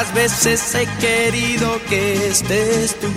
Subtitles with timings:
[0.00, 3.08] Cuántas veces he querido que estés tú,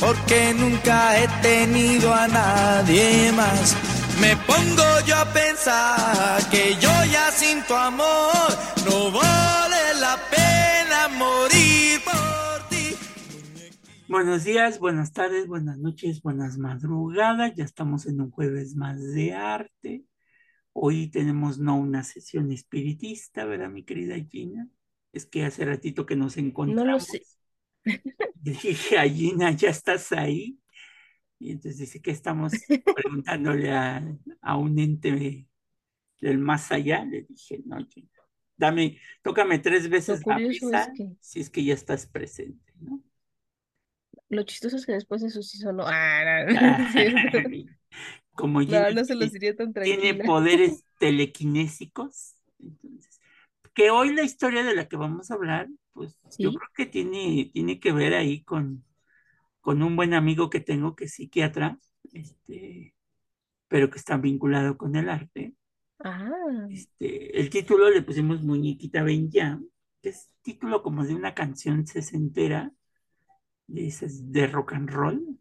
[0.00, 3.76] porque nunca he tenido a nadie más
[4.20, 8.34] me pongo yo a pensar que yo ya sin tu amor
[8.84, 12.96] no vale la pena morir por ti.
[14.08, 17.54] Buenos días, buenas tardes, buenas noches, buenas madrugadas.
[17.54, 20.04] Ya estamos en un jueves más de arte.
[20.72, 24.68] Hoy tenemos no una sesión espiritista, ¿verdad, mi querida Gina?
[25.16, 26.84] Es que hace ratito que nos encontramos.
[26.84, 27.22] No lo sé.
[28.34, 30.58] Dije a Gina, ¿ya estás ahí?
[31.38, 32.52] Y entonces dice que estamos
[32.94, 35.46] preguntándole a, un ente
[36.20, 37.02] del más allá.
[37.06, 37.78] Le dije, no,
[38.58, 43.02] dame, tócame tres veces la pizza si es que ya estás presente, ¿no?
[44.28, 45.84] Lo chistoso es que después eso sí solo.
[45.86, 46.44] Ah,
[48.32, 52.34] Como no, no se los diría tan Tiene poderes telequinésicos.
[52.58, 53.15] Entonces,
[53.76, 57.50] que hoy la historia de la que vamos a hablar, pues yo creo que tiene,
[57.52, 58.82] tiene que ver ahí con,
[59.60, 61.78] con un buen amigo que tengo que es psiquiatra,
[62.10, 62.94] este,
[63.68, 65.54] pero que está vinculado con el arte.
[66.02, 66.30] Ah.
[66.70, 72.72] Este, el título le pusimos Muñequita Ben que es título como de una canción sesentera,
[73.66, 75.38] de, de rock and roll.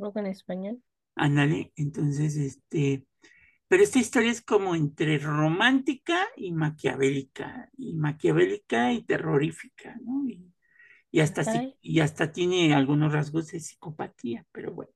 [0.00, 0.82] Rock en español.
[1.16, 3.06] Ándale, entonces, este,
[3.68, 10.24] pero esta historia es como entre romántica y maquiavélica, y maquiavélica y terrorífica, ¿no?
[11.10, 11.42] y hasta,
[11.80, 14.92] y hasta tiene algunos rasgos de psicopatía, pero bueno.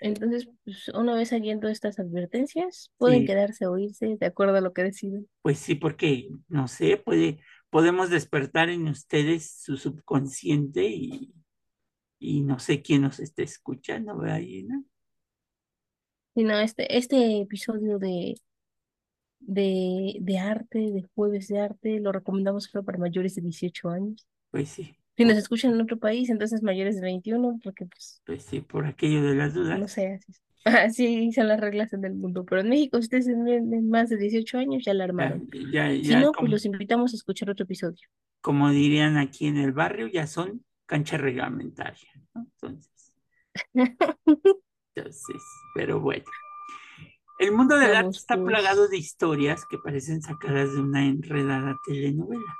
[0.00, 4.72] Entonces, pues, una vez saliendo estas advertencias, pueden quedarse o irse de acuerdo a lo
[4.72, 5.28] que deciden.
[5.42, 7.38] Pues sí, porque, no sé, puede,
[7.70, 11.32] podemos despertar en ustedes su subconsciente y,
[12.18, 14.82] y no sé quién nos esté escuchando, ¿verdad, Gina?
[16.34, 18.34] Sí, no, este, este episodio de,
[19.40, 24.26] de, de arte, de jueves de arte, lo recomendamos solo para mayores de 18 años.
[24.50, 24.96] Pues sí.
[25.16, 28.22] Si nos escuchan en otro país, entonces mayores de 21, porque pues...
[28.24, 29.78] Pues sí, por aquello de las dudas.
[29.78, 30.20] No sé,
[30.64, 32.44] así, son las reglas en el mundo.
[32.46, 35.48] Pero en México, si ustedes tienen más de 18 años, ya la armaron.
[35.52, 38.08] si no, pues los invitamos a escuchar otro episodio.
[38.40, 42.46] Como dirían aquí en el barrio, ya son cancha reglamentaria, ¿no?
[42.54, 43.12] Entonces.
[44.94, 45.42] entonces,
[45.74, 46.24] pero bueno.
[47.38, 48.46] El mundo del arte está pues.
[48.46, 52.56] plagado de historias que parecen sacadas de una enredada telenovela.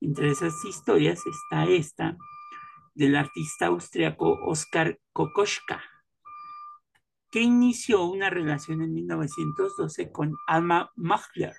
[0.00, 2.16] Entre esas historias está esta
[2.94, 5.82] del artista austriaco Oskar Kokoschka,
[7.30, 11.56] que inició una relación en 1912 con Alma Mahler,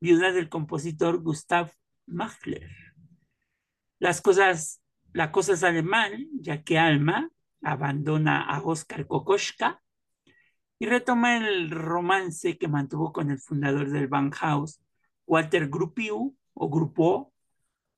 [0.00, 1.72] viuda del compositor Gustav
[2.06, 2.70] Mahler.
[3.98, 4.80] Las cosas,
[5.12, 7.30] la cosa es alemán, ya que Alma
[7.64, 9.80] abandona a Oskar Kokoschka
[10.78, 14.82] y retoma el romance que mantuvo con el fundador del Bauhaus,
[15.26, 17.32] Walter Gruppiu o Grupo,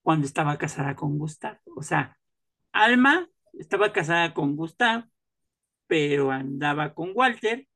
[0.03, 1.59] cuando estaba casada con Gustav.
[1.77, 2.17] O sea,
[2.73, 5.05] Alma estaba casada con Gustav,
[5.87, 7.67] pero andaba con Walter,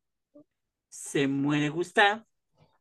[0.89, 2.25] se muere Gustav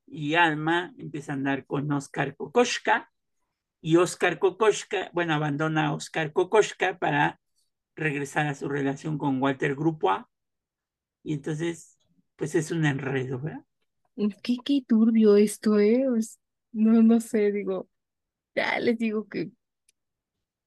[0.05, 3.11] y Alma empieza a andar con Oscar Kokoschka
[3.81, 7.39] y Oscar Kokoschka, bueno, abandona a Oscar Kokoschka para
[7.99, 10.27] regresar a su relación con Walter Grupo
[11.23, 11.97] y entonces,
[12.35, 13.65] pues es un enredo, ¿verdad?
[14.41, 16.05] Qué, qué turbio esto, ¿eh?
[16.71, 17.89] no, no sé, digo,
[18.55, 19.51] ya les digo que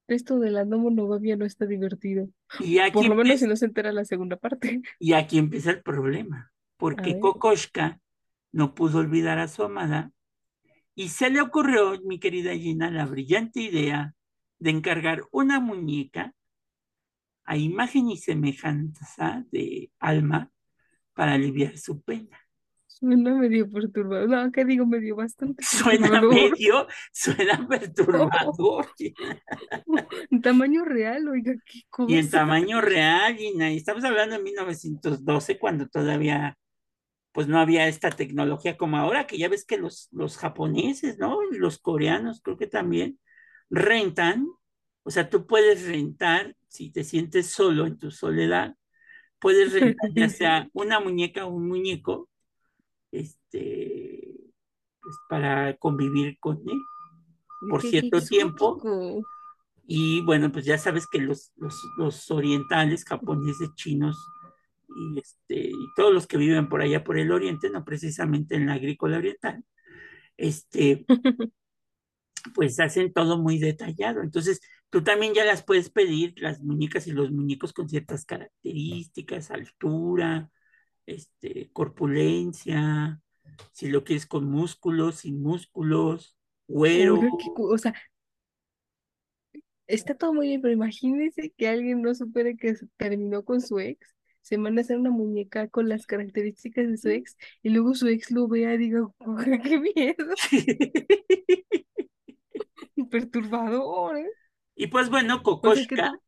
[0.08, 2.28] esto de la no monogamia no está divertido.
[2.60, 4.82] Y aquí Por lo menos si no se entera la segunda parte.
[4.98, 8.00] Y aquí empieza el problema, porque Kokoschka
[8.52, 10.12] no pudo olvidar a su amada
[10.94, 14.14] y se le ocurrió, mi querida Gina, la brillante idea
[14.58, 16.34] de encargar una muñeca
[17.44, 20.50] a imagen y semejanza de Alma
[21.14, 22.42] para aliviar su pena.
[23.02, 24.28] Suena medio perturbador.
[24.28, 24.86] No, ¿qué digo?
[24.86, 25.64] Medio bastante.
[25.64, 28.86] Suena medio, suena perturbador.
[30.30, 32.12] en tamaño real, oiga, qué cosa.
[32.12, 33.72] Y en tamaño real, Gina.
[33.72, 36.56] Y estamos hablando de 1912, cuando todavía,
[37.32, 41.38] pues no había esta tecnología como ahora, que ya ves que los, los japoneses, ¿no?
[41.50, 43.18] Y los coreanos, creo que también,
[43.68, 44.46] rentan.
[45.04, 48.76] O sea, tú puedes rentar, si te sientes solo en tu soledad,
[49.38, 52.28] puedes rentar ya sea una muñeca o un muñeco
[53.10, 54.34] este,
[55.00, 56.78] pues para convivir con él
[57.68, 58.80] por cierto tiempo.
[59.86, 61.52] Y bueno, pues ya sabes que los,
[61.96, 64.16] los, orientales, japoneses, chinos
[64.88, 68.66] y, este, y todos los que viven por allá por el oriente, no precisamente en
[68.66, 69.64] la agrícola oriental,
[70.36, 71.04] este,
[72.54, 74.22] pues hacen todo muy detallado.
[74.22, 74.60] Entonces,
[74.92, 80.50] tú también ya las puedes pedir, las muñecas y los muñecos con ciertas características, altura,
[81.06, 83.18] este, corpulencia,
[83.72, 86.36] si lo quieres con músculos, sin músculos,
[86.68, 87.18] güero.
[87.56, 87.94] o sea,
[89.86, 94.14] está todo muy bien, pero imagínese que alguien no supere que terminó con su ex,
[94.42, 98.08] se manda a hacer una muñeca con las características de su ex y luego su
[98.08, 99.08] ex lo vea y diga,
[99.64, 100.34] qué miedo.
[103.10, 104.28] Perturbador, ¿eh?
[104.74, 106.18] Y pues bueno, Kokoshka,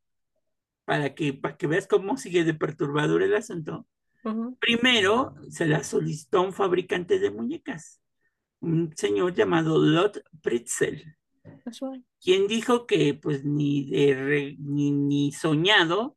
[0.85, 3.87] para que, para que veas cómo sigue de perturbador el asunto,
[4.59, 8.01] primero se la solicitó un fabricante de muñecas,
[8.61, 11.17] un señor llamado Lot Pritzel,
[12.21, 16.17] quien dijo que pues ni, de ni, ni soñado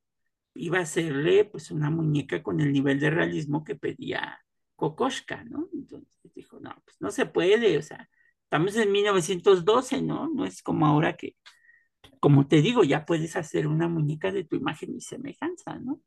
[0.53, 4.39] iba a hacerle pues una muñeca con el nivel de realismo que pedía
[4.75, 5.69] Kokoshka, ¿no?
[5.73, 8.09] Entonces dijo, no, pues no se puede, o sea,
[8.43, 10.29] estamos en 1912, ¿no?
[10.29, 11.35] No es como ahora que,
[12.19, 16.01] como te digo, ya puedes hacer una muñeca de tu imagen y semejanza, ¿no?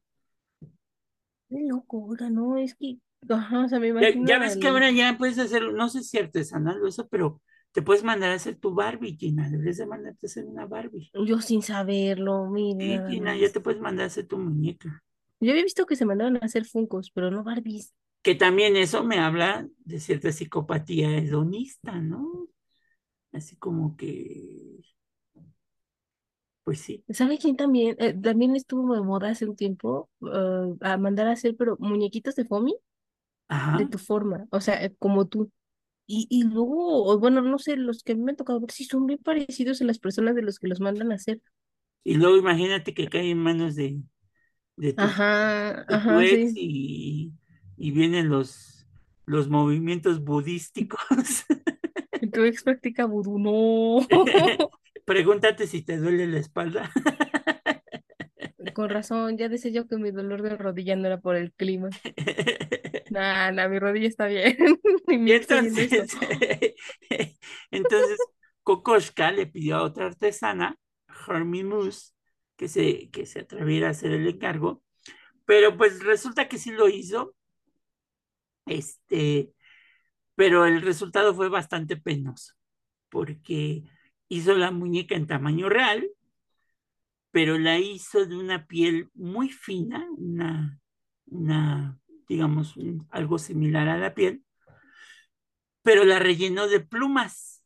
[1.49, 2.57] Qué locura, ¿no?
[2.57, 2.99] Es que,
[3.29, 4.27] ajá, o sea, me imagino.
[4.27, 7.43] Ya, ves que ahora ya puedes hacer, no sé si artesanal o eso, pero
[7.73, 9.49] te puedes mandar a hacer tu Barbie, Gina.
[9.49, 11.11] Debes de mandarte a hacer una Barbie.
[11.27, 13.09] Yo sin saberlo, mira.
[13.09, 15.03] Sí, Gina, ya te puedes mandar a hacer tu muñeca.
[15.41, 17.95] Yo había visto que se mandaban a hacer Funcos, pero no Barbies.
[18.23, 22.49] Que también eso me habla de cierta psicopatía hedonista, ¿no?
[23.33, 24.81] Así como que.
[26.65, 27.03] Pues sí.
[27.11, 27.97] ¿Sabe quién también?
[27.99, 32.35] Eh, también estuvo de moda hace un tiempo eh, a mandar a hacer, pero muñequitos
[32.37, 32.75] de foamy
[33.79, 35.51] de tu forma, o sea, eh, como tú.
[36.07, 39.19] Y, y luego, bueno, no sé, los que me han tocado ver sí son bien
[39.21, 41.41] parecidos a las personas de los que los mandan a hacer.
[42.05, 44.01] Y luego imagínate que cae en manos de,
[44.77, 47.33] de tu, ajá, ajá, ex y,
[47.77, 48.87] y, vienen los,
[49.27, 51.01] los movimientos budísticos.
[52.33, 54.07] Tu ex practica vudú, no.
[55.11, 56.89] Pregúntate si te duele la espalda.
[58.77, 61.89] Con razón, ya decía yo que mi dolor de rodilla no era por el clima.
[63.11, 64.57] Nah, nah, mi rodilla está bien.
[65.09, 66.17] entonces,
[67.73, 68.19] entonces
[68.63, 70.77] Kokoshka le pidió a otra artesana,
[71.27, 72.13] Hermie Moose,
[72.57, 74.85] que se, que se atreviera a hacer el encargo,
[75.45, 77.35] pero pues resulta que sí lo hizo,
[78.67, 79.51] este,
[80.37, 82.55] pero el resultado fue bastante penoso,
[83.09, 83.83] porque
[84.31, 86.09] hizo la muñeca en tamaño real,
[87.33, 90.81] pero la hizo de una piel muy fina, una,
[91.27, 91.99] una
[92.29, 92.75] digamos,
[93.11, 94.45] algo similar a la piel,
[95.83, 97.65] pero la rellenó de plumas,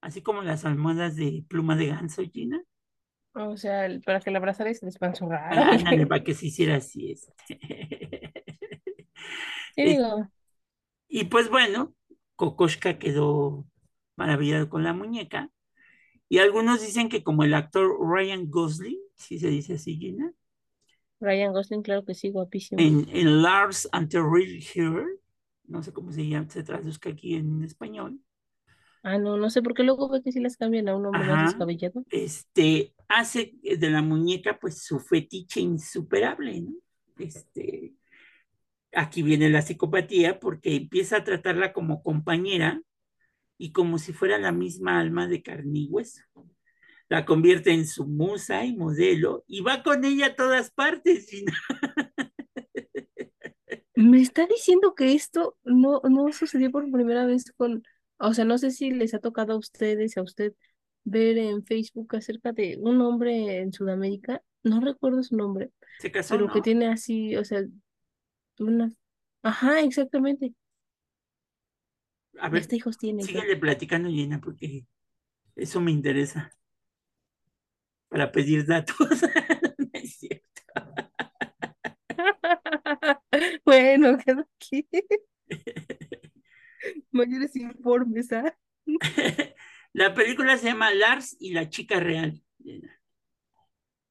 [0.00, 2.60] así como las almohadas de pluma de ganso, Gina.
[3.32, 5.78] O sea, para que la abrazara y se despanzurrara.
[6.08, 7.12] para que se hiciera así.
[7.12, 8.32] Este.
[11.08, 11.94] Y pues bueno,
[12.36, 13.66] Kokoshka quedó
[14.16, 15.50] maravillado con la muñeca.
[16.28, 20.32] Y algunos dicen que como el actor Ryan Gosling, si se dice así, Gina,
[21.20, 22.80] Ryan Gosling, claro que sí, guapísimo.
[22.80, 25.06] En, en Lars and the Real Hero,
[25.66, 28.20] no sé cómo se llama, se traduzca aquí en español.
[29.02, 31.26] Ah, no, no sé, por qué luego ve que si las cambian a un hombre
[31.26, 32.04] más descabellado.
[32.10, 36.72] Este, hace de la muñeca, pues, su fetiche insuperable, ¿no?
[37.18, 37.92] Este,
[38.92, 42.80] aquí viene la psicopatía porque empieza a tratarla como compañera
[43.58, 46.22] y como si fuera la misma alma de carne y hueso
[47.08, 51.28] la convierte en su musa y modelo y va con ella a todas partes.
[53.94, 57.84] Me está diciendo que esto no, no sucedió por primera vez con,
[58.18, 60.54] o sea, no sé si les ha tocado a ustedes, a usted,
[61.04, 65.70] ver en Facebook acerca de un hombre en Sudamérica, no recuerdo su nombre,
[66.00, 67.62] Se casó, pero que tiene así, o sea,
[68.58, 68.90] una...
[69.42, 70.54] Ajá, exactamente.
[72.40, 73.22] A ver, este hijos tiene.
[73.22, 74.86] Síguele platicando, Llena, porque
[75.56, 76.50] eso me interesa
[78.08, 78.96] para pedir datos.
[79.78, 80.62] no es cierto.
[83.64, 84.86] bueno, quedo aquí.
[87.10, 88.56] Mayores informes, ¿ah?
[89.92, 92.42] La película se llama Lars y la chica real.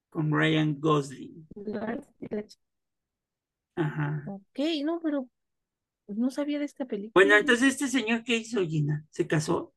[0.09, 1.47] Con Ryan Gosling.
[1.55, 2.63] Lars y la chica.
[3.75, 4.23] Ajá.
[4.27, 5.29] Ok, no, pero
[6.07, 7.11] no sabía de esta película.
[7.13, 9.05] Bueno, entonces este señor, ¿qué hizo, Gina?
[9.09, 9.73] ¿Se casó?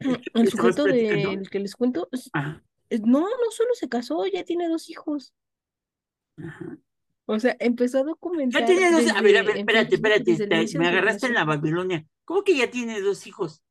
[0.34, 4.88] El sujeto del que les cuento, eh, no, no solo se casó, ya tiene dos
[4.90, 5.34] hijos.
[7.26, 8.62] O sea, empezó a documentar.
[8.62, 12.06] Ya tiene dos, a ver, a ver, espérate, espérate, me agarraste en la Babilonia.
[12.24, 13.62] ¿Cómo que ya tiene dos hijos?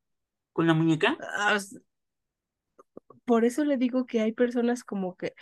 [0.52, 1.16] ¿Con la muñeca?
[1.20, 1.58] Ah,
[3.24, 5.34] por eso le digo que hay personas como que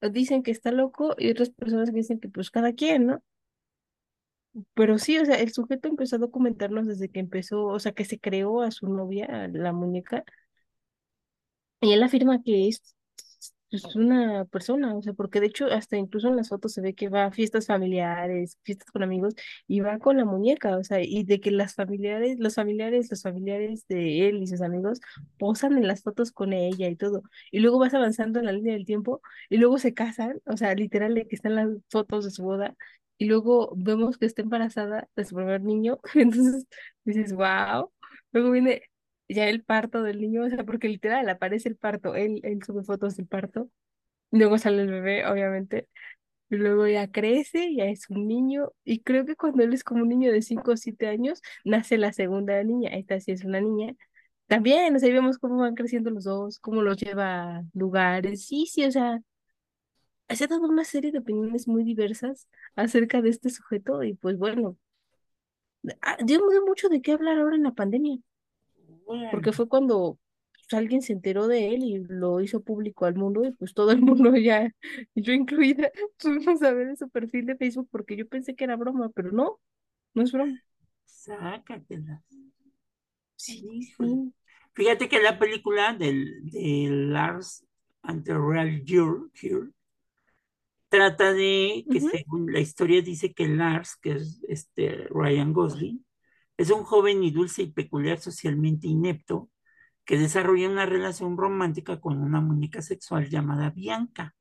[0.00, 3.22] dicen que está loco y otras personas que dicen que pues cada quien, ¿no?
[4.74, 8.04] Pero sí, o sea, el sujeto empezó a documentarnos desde que empezó, o sea, que
[8.04, 10.24] se creó a su novia, la muñeca,
[11.80, 12.94] y él afirma que es
[13.94, 17.08] una persona, o sea, porque de hecho hasta incluso en las fotos se ve que
[17.08, 19.34] va a fiestas familiares, fiestas con amigos
[19.68, 23.22] y va con la muñeca, o sea, y de que las familiares, los familiares, los
[23.22, 25.00] familiares de él y sus amigos
[25.38, 27.22] posan en las fotos con ella y todo.
[27.52, 30.74] Y luego vas avanzando en la línea del tiempo y luego se casan, o sea,
[30.74, 32.76] literal de que están las fotos de su boda
[33.20, 36.66] y luego vemos que está embarazada de su primer niño, entonces
[37.04, 37.92] dices, wow.
[38.32, 38.82] Luego viene
[39.28, 42.82] ya el parto del niño, o sea, porque literal aparece el parto, él, él sube
[42.82, 43.70] fotos del parto,
[44.30, 45.88] luego sale el bebé, obviamente,
[46.50, 50.02] y luego ya crece, ya es un niño, y creo que cuando él es como
[50.02, 53.60] un niño de 5 o 7 años, nace la segunda niña, esta sí es una
[53.60, 53.94] niña.
[54.48, 58.66] También, o sea, vemos cómo van creciendo los dos, cómo los lleva a lugares, sí,
[58.66, 59.20] sí, o sea,
[60.30, 64.76] ha dado una serie de opiniones muy diversas acerca de este sujeto, y pues bueno,
[66.02, 68.18] ah, dio mucho de qué hablar ahora en la pandemia
[69.30, 70.18] porque fue cuando
[70.52, 73.92] pues, alguien se enteró de él y lo hizo público al mundo y pues todo
[73.92, 74.72] el mundo ya,
[75.14, 79.10] yo incluida, fuimos a ver su perfil de Facebook porque yo pensé que era broma,
[79.10, 79.58] pero no,
[80.14, 80.60] no es broma.
[81.04, 82.22] Sácatela.
[83.36, 84.32] Sí, sí.
[84.74, 87.64] Fíjate que la película del, de Lars
[88.02, 89.70] and the Real Here
[90.90, 96.04] trata de que según la historia dice que Lars, que es este Ryan Gosling,
[96.58, 99.48] es un joven y dulce y peculiar socialmente inepto
[100.04, 104.34] que desarrolla una relación romántica con una muñeca sexual llamada Bianca.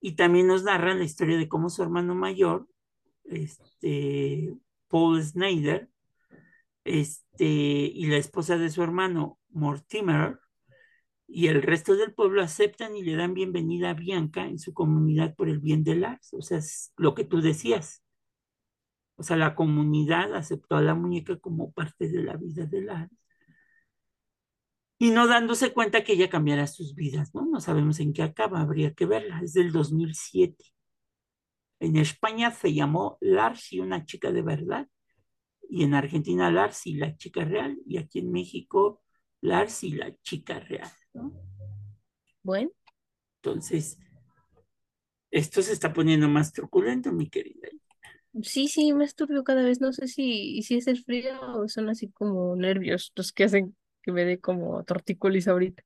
[0.00, 2.66] Y también nos narra la historia de cómo su hermano mayor,
[3.24, 4.56] este,
[4.88, 5.90] Paul Snyder,
[6.84, 10.38] este, y la esposa de su hermano, Mortimer,
[11.28, 15.34] y el resto del pueblo aceptan y le dan bienvenida a Bianca en su comunidad
[15.34, 16.32] por el bien de Lars.
[16.34, 18.02] O sea, es lo que tú decías.
[19.16, 23.10] O sea, la comunidad aceptó a la muñeca como parte de la vida de la
[24.98, 27.44] y no dándose cuenta que ella cambiará sus vidas, ¿no?
[27.46, 30.64] No sabemos en qué acaba, habría que verla, es del 2007.
[31.80, 34.88] En España se llamó Larsi, una chica de verdad,
[35.68, 39.02] y en Argentina Larsi, la chica real, y aquí en México
[39.40, 41.32] Larsi, la chica real, ¿no?
[42.42, 42.70] Bueno.
[43.42, 43.98] Entonces,
[45.30, 47.68] esto se está poniendo más truculento, mi querida.
[48.42, 49.80] Sí, sí, me turbio cada vez.
[49.80, 53.76] No sé si, si es el frío o son así como nervios los que hacen
[54.02, 55.82] que me dé como tortícolis ahorita.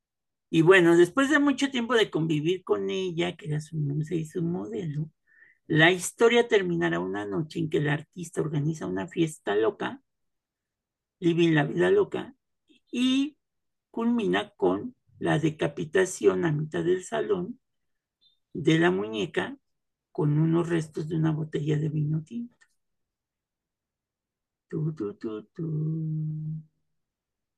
[0.50, 4.26] Y bueno, después de mucho tiempo de convivir con ella, que era su musa y
[4.26, 5.08] su modelo,
[5.66, 10.02] la historia terminará una noche en que el artista organiza una fiesta loca,
[11.20, 12.34] Living la vida loca,
[12.90, 13.36] y
[13.90, 17.60] culmina con la decapitación a mitad del salón
[18.52, 19.56] de la muñeca
[20.12, 22.56] con unos restos de una botella de vino tinto.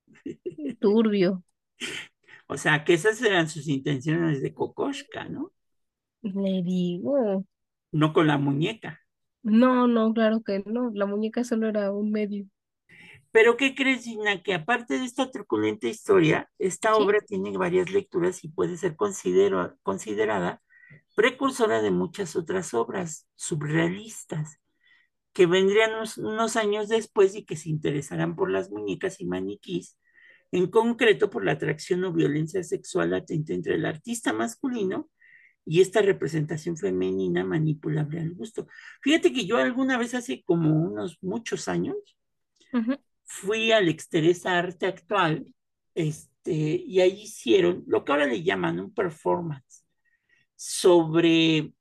[0.81, 1.45] Turbio.
[2.47, 5.53] O sea, que esas eran sus intenciones de Kokoshka, ¿no?
[6.23, 7.45] Le digo.
[7.93, 9.01] No con la muñeca.
[9.43, 10.91] No, no, claro que no.
[10.95, 12.47] La muñeca solo era un medio.
[13.33, 14.43] Pero ¿qué crees, Gina?
[14.43, 20.62] Que aparte de esta truculenta historia, esta obra tiene varias lecturas y puede ser considerada
[21.15, 24.61] precursora de muchas otras obras surrealistas
[25.33, 29.99] que vendrían unos, años después y que se interesarán por las muñecas y maniquís,
[30.51, 35.09] en concreto por la atracción o violencia sexual latente entre el artista masculino
[35.65, 38.67] y esta representación femenina manipulable al gusto.
[39.01, 41.97] Fíjate que yo alguna vez hace como unos muchos años
[43.33, 45.47] fui al Exteresa Arte Actual
[45.95, 49.87] este, y ahí hicieron lo que ahora le llaman un performance
[50.55, 51.73] sobre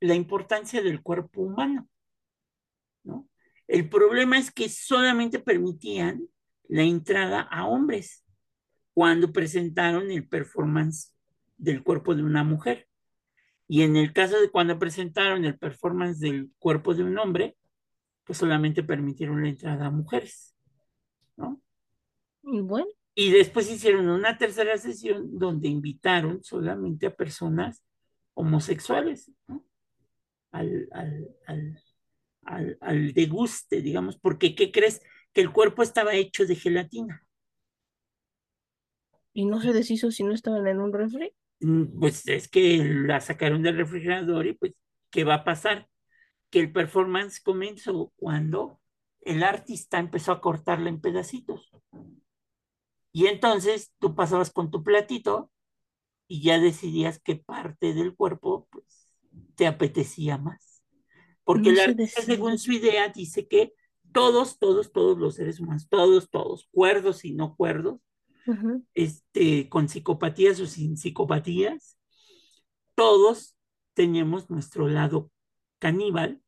[0.00, 1.86] la importancia del cuerpo humano.
[3.04, 3.28] ¿no?
[3.66, 6.26] El problema es que solamente permitían
[6.66, 8.24] la entrada a hombres
[8.94, 11.14] cuando presentaron el performance
[11.58, 12.88] del cuerpo de una mujer.
[13.68, 17.58] Y en el caso de cuando presentaron el performance del cuerpo de un hombre,
[18.28, 20.54] pues solamente permitieron la entrada a mujeres.
[21.34, 21.62] ¿no?
[22.42, 22.86] Bueno.
[23.14, 27.82] Y después hicieron una tercera sesión donde invitaron solamente a personas
[28.34, 29.64] homosexuales, ¿no?
[30.52, 30.88] al,
[32.44, 35.00] al, deguste, digamos, porque ¿qué crees?
[35.32, 37.26] Que el cuerpo estaba hecho de gelatina.
[39.32, 41.32] ¿Y no se deshizo si no estaban en un refri?
[41.60, 44.74] Mm, pues es que la sacaron del refrigerador y pues,
[45.10, 45.88] ¿qué va a pasar?
[46.50, 48.80] Que el performance comenzó cuando
[49.20, 51.70] el artista empezó a cortarla en pedacitos.
[53.12, 55.50] Y entonces tú pasabas con tu platito
[56.28, 59.14] y ya decidías qué parte del cuerpo pues,
[59.56, 60.82] te apetecía más.
[61.44, 63.72] Porque la según su idea, dice que
[64.12, 68.00] todos, todos, todos los seres humanos, todos, todos, cuerdos y no cuerdos,
[68.94, 71.98] este, con psicopatías o sin psicopatías,
[72.94, 73.56] todos
[73.94, 75.30] tenemos nuestro lado
[75.78, 76.42] caníbal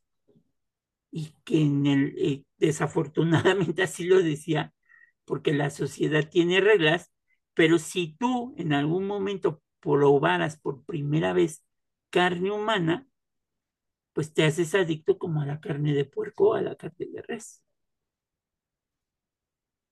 [1.11, 4.75] y que en el, eh, desafortunadamente así lo decía,
[5.25, 7.11] porque la sociedad tiene reglas,
[7.55, 11.65] pero si tú en algún momento probaras por primera vez
[12.11, 13.09] carne humana,
[14.13, 17.23] pues te haces adicto como a la carne de puerco o a la carne de
[17.23, 17.63] res.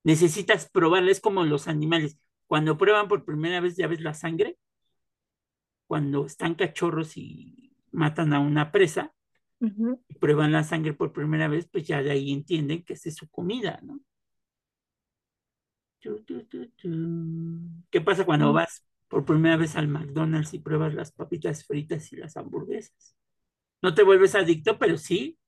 [0.03, 2.19] Necesitas probarles como los animales.
[2.49, 4.59] Cuando prueban por primera vez, ya ves la sangre.
[5.87, 9.13] Cuando están cachorros y matan a una presa,
[9.61, 13.17] y prueban la sangre por primera vez, pues ya de ahí entienden que esa es
[13.17, 14.01] su comida, ¿no?
[17.91, 22.17] ¿Qué pasa cuando vas por primera vez al McDonald's y pruebas las papitas fritas y
[22.17, 23.17] las hamburguesas?
[23.83, 25.39] No te vuelves adicto, pero sí.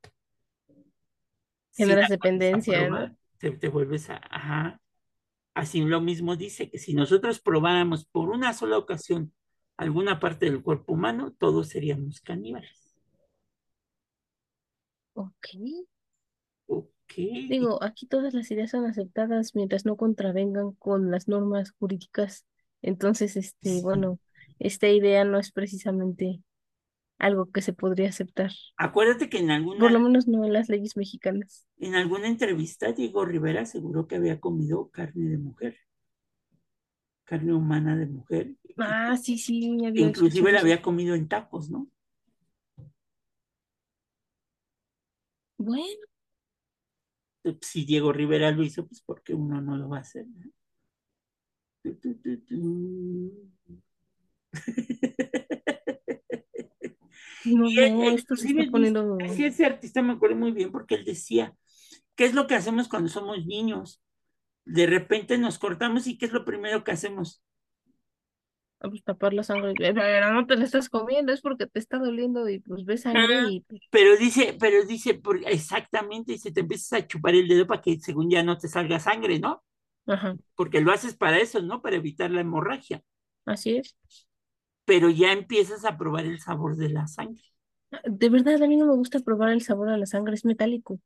[1.73, 3.17] Generas dependencia, ¿no?
[3.38, 4.81] Te, vuelves a, ajá.
[5.55, 9.33] Así lo mismo dice que si nosotros probáramos por una sola ocasión
[9.76, 12.79] alguna parte del cuerpo humano, todos seríamos caníbales.
[15.14, 15.49] Ok.
[17.17, 22.47] Digo, aquí todas las ideas son aceptadas mientras no contravengan con las normas jurídicas.
[22.83, 24.19] Entonces, este, bueno,
[24.59, 26.40] esta idea no es precisamente
[27.19, 28.52] algo que se podría aceptar.
[28.76, 29.81] Acuérdate que en alguna...
[29.81, 31.67] Por lo menos no en las leyes mexicanas.
[31.79, 35.76] En alguna entrevista, Diego Rivera aseguró que había comido carne de mujer.
[37.25, 38.55] Carne humana de mujer.
[38.79, 39.76] Ah, sí, sí.
[39.95, 41.89] Inclusive la había comido en tacos, ¿no?
[45.62, 46.00] Bueno,
[47.60, 50.25] si Diego Rivera lo hizo, pues porque uno no lo va a hacer.
[57.44, 57.68] No,
[58.10, 59.18] esto se está poniendo...
[59.18, 61.54] ese artista me acuerdo muy bien porque él decía,
[62.14, 64.02] ¿qué es lo que hacemos cuando somos niños?
[64.64, 67.44] De repente nos cortamos y ¿qué es lo primero que hacemos?
[68.88, 72.49] Pues tapar la sangre, pero no te la estás comiendo, es porque te está doliendo
[72.49, 73.60] y pues ves sangre y...
[73.60, 78.00] Pues pero dice, pero dice, exactamente, dice, te empiezas a chupar el dedo para que
[78.00, 79.62] según ya no te salga sangre, ¿no?
[80.06, 80.34] Ajá.
[80.54, 81.82] Porque lo haces para eso, ¿no?
[81.82, 83.02] Para evitar la hemorragia.
[83.45, 83.97] Así es.
[84.86, 87.43] Pero ya empiezas a probar el sabor de la sangre.
[88.04, 91.00] De verdad, a mí no me gusta probar el sabor de la sangre, es metálico.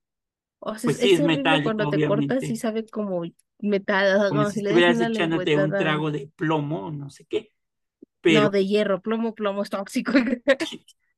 [0.61, 3.23] O sea, pues sí, es, metálico, cuando te cortas y sabe como
[3.59, 4.29] metal.
[4.29, 7.54] Como si, estuvieras echándote un trago de plomo, no sé qué.
[8.25, 10.13] No, de hierro, plomo, plomo es tóxico.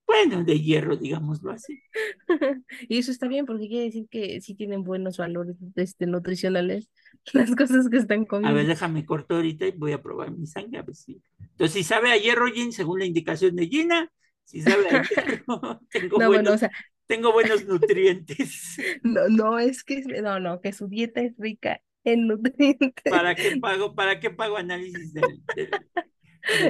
[0.07, 1.81] bueno, de hierro, digámoslo así.
[2.89, 6.91] y eso está bien porque quiere decir que sí tienen buenos valores este, nutricionales
[7.33, 8.49] las cosas que están comiendo.
[8.49, 11.23] A ver, déjame corto ahorita y voy a probar mi sangre a ver si.
[11.41, 14.11] Entonces, si sabe a hierro, Gin, según la indicación de Gina,
[14.45, 16.61] si sabe a hierro, tengo, buenos,
[17.07, 18.79] tengo buenos nutrientes.
[19.03, 23.11] No, no, es que, no, no, que su dieta es rica en nutrientes.
[23.11, 25.71] ¿Para qué pago, para qué pago análisis del de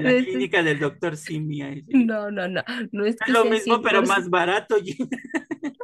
[0.00, 1.74] la clínica del doctor Simia.
[1.88, 2.62] No, no, no.
[2.92, 4.76] No es, lo mismo, pero más barato.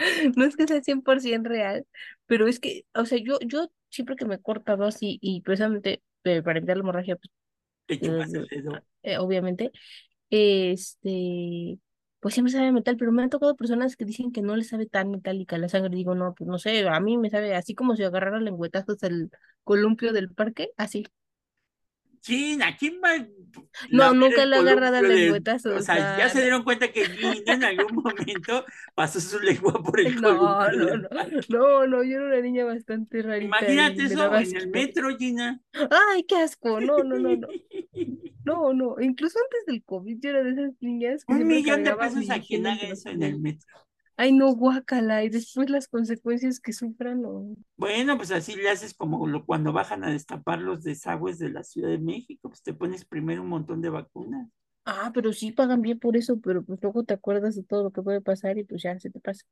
[0.36, 1.86] no es que sea 100% real,
[2.26, 6.02] pero es que, o sea, yo, yo siempre que me he cortado así y precisamente
[6.24, 7.30] eh, para evitar la hemorragia, pues,
[7.88, 9.72] eh, eh, obviamente,
[10.30, 11.78] este,
[12.20, 14.86] pues siempre sabe metal, pero me han tocado personas que dicen que no les sabe
[14.86, 15.96] tan metálica la sangre.
[15.96, 19.30] Digo, no, pues no sé, a mí me sabe así como si agarrara lengüetazos el
[19.64, 21.04] columpio del parque, así.
[22.22, 23.26] Gina, ¿quién va?
[23.90, 25.80] No, nunca le agarra de lengüetazos.
[25.80, 30.00] O sea, ya se dieron cuenta que Gina en algún momento pasó su lengua por
[30.00, 31.08] el no, No, no,
[31.48, 33.46] no, no, yo era una niña bastante rarita.
[33.46, 35.60] Imagínate eso en el metro, Gina.
[35.72, 37.48] Ay, qué asco, no, no, no, no.
[38.42, 41.24] No, no, incluso antes del COVID yo era de esas niñas.
[41.28, 43.68] Un millón de pesos a quien haga eso en el metro.
[44.22, 47.22] Ay, no, guácala, y después las consecuencias que sufran.
[47.22, 47.54] No.
[47.78, 51.62] Bueno, pues así le haces como lo, cuando bajan a destapar los desagües de la
[51.64, 54.46] Ciudad de México, pues te pones primero un montón de vacunas.
[54.84, 57.92] Ah, pero sí pagan bien por eso, pero pues luego te acuerdas de todo lo
[57.92, 59.46] que puede pasar y pues ya se te pasa.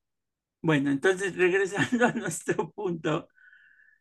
[0.60, 3.30] Bueno, entonces regresando a nuestro punto,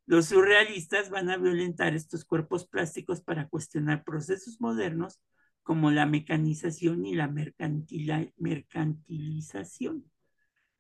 [0.06, 5.22] los surrealistas van a violentar estos cuerpos plásticos para cuestionar procesos modernos
[5.64, 7.34] como la mecanización y la
[8.36, 10.12] mercantilización.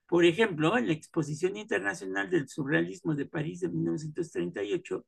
[0.07, 5.05] Por ejemplo, en la Exposición Internacional del Surrealismo de París de 1938,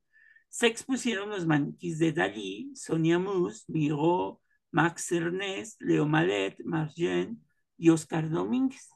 [0.50, 7.42] se expusieron los maniquís de Dalí, Sonia Mus, Miro, Max Ernest, Leo Malet, Margen
[7.78, 8.90] y Oscar Domínguez.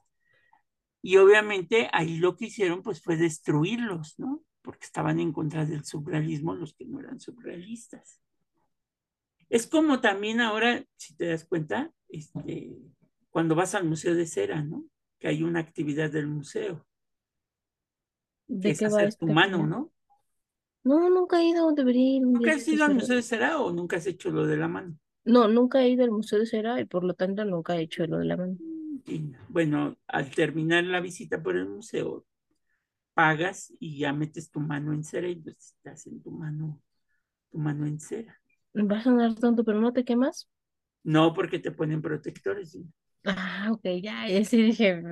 [1.01, 4.43] Y obviamente ahí lo que hicieron pues fue destruirlos, ¿no?
[4.63, 8.21] Porque estaban en contra del surrealismo los que no eran surrealistas.
[9.49, 12.75] Es como también ahora, si te das cuenta, este,
[13.31, 14.85] cuando vas al Museo de Cera, ¿no?
[15.25, 16.87] Que hay una actividad del museo.
[18.47, 19.91] ¿De qué va tu mano, ¿no?
[20.83, 22.27] No, nunca he ido, debería ir.
[22.27, 24.99] ¿Nunca has ido al Museo de Cera o nunca has hecho lo de la mano?
[25.25, 28.07] No, nunca he ido al Museo de Cera y por lo tanto nunca he hecho
[28.07, 28.59] lo de la mano.
[29.49, 32.27] Bueno, al terminar la visita por el museo,
[33.15, 36.83] pagas y ya metes tu mano en cera y pues estás en tu mano,
[37.51, 38.39] tu mano en cera.
[38.77, 40.51] Va a sonar tonto, pero no te quemas.
[41.03, 42.79] No, porque te ponen protectores.
[43.25, 45.03] Ah, ok, ya, ya sí dije,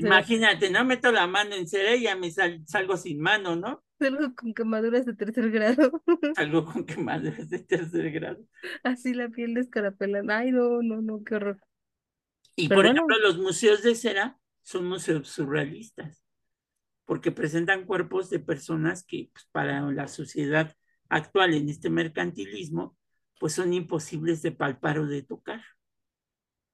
[0.00, 3.84] imagínate, no meto la mano en cera y ya me salgo sin mano, ¿no?
[3.98, 6.02] Salgo con quemaduras de tercer grado.
[6.36, 8.44] Salgo con quemaduras de tercer grado.
[8.82, 10.38] Así la piel descarapelada.
[10.38, 11.60] Ay, no, no, no, qué horror.
[12.56, 16.24] Y por ejemplo, los museos de cera son museos surrealistas
[17.04, 20.74] porque presentan cuerpos de personas que pues, para la sociedad
[21.08, 22.96] actual en este mercantilismo,
[23.38, 25.62] pues son imposibles de palpar o de tocar,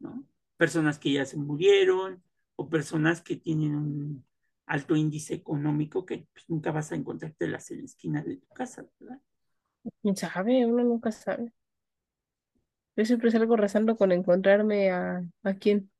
[0.00, 0.24] ¿no?
[0.56, 2.22] Personas que ya se murieron
[2.56, 4.24] o personas que tienen un
[4.66, 8.84] alto índice económico que pues, nunca vas a encontrarte en la esquina de tu casa,
[8.98, 9.20] ¿verdad?
[10.02, 10.66] ¿Quién sabe?
[10.66, 11.52] Uno nunca sabe.
[12.96, 15.90] Yo siempre salgo rezando con encontrarme a, a quién,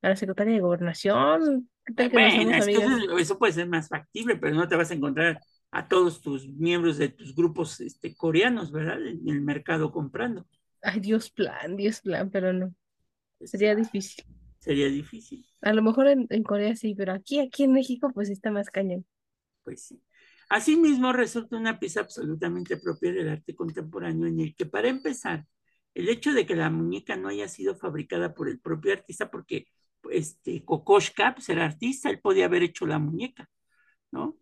[0.00, 1.68] a la secretaria de gobernación,
[2.12, 5.40] bueno, eso puede ser más factible, pero no te vas a encontrar
[5.70, 9.04] a todos tus miembros de tus grupos este, coreanos, ¿verdad?
[9.06, 10.46] En el mercado comprando.
[10.82, 12.74] Ay, Dios plan, Dios plan, pero no.
[13.40, 14.24] Sería difícil.
[14.58, 15.46] Sería difícil.
[15.62, 19.06] A lo mejor en, Corea sí, pero aquí, aquí en México, pues está más cañón.
[19.62, 20.02] Pues sí.
[20.48, 25.44] Asimismo, resulta una pieza absolutamente propia del arte contemporáneo en el que, para empezar,
[25.94, 29.66] el hecho de que la muñeca no haya sido fabricada por el propio artista, porque
[30.10, 33.48] este, Kokoschka, pues era artista, él podía haber hecho la muñeca,
[34.10, 34.38] ¿no?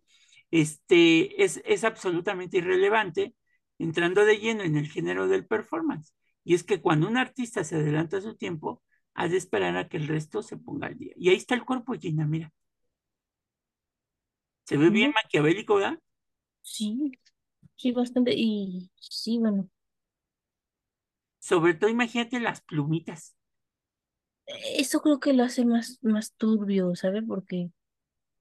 [0.51, 3.35] Este, es, es absolutamente irrelevante
[3.79, 6.13] entrando de lleno en el género del performance.
[6.45, 8.81] Y es que cuando un artista se adelanta a su tiempo,
[9.13, 11.13] ha de esperar a que el resto se ponga al día.
[11.17, 12.53] Y ahí está el cuerpo, Gina, mira.
[14.63, 15.99] Se ve bien maquiavélico, ¿verdad?
[16.61, 17.11] Sí,
[17.75, 18.33] sí, bastante.
[18.33, 19.69] Y sí, bueno.
[21.39, 23.35] Sobre todo, imagínate las plumitas
[24.47, 27.23] eso creo que lo hace más, más turbio, ¿sabes?
[27.27, 27.71] Porque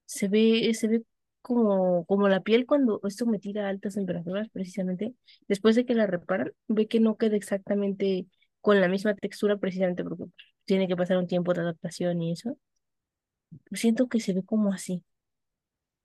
[0.06, 1.04] se ve, se ve
[1.44, 5.14] como, como la piel cuando es sometida a altas temperaturas, precisamente,
[5.46, 8.26] después de que la reparan, ve que no queda exactamente
[8.62, 10.24] con la misma textura, precisamente porque
[10.64, 12.56] tiene que pasar un tiempo de adaptación y eso.
[13.72, 15.04] Siento que se ve como así.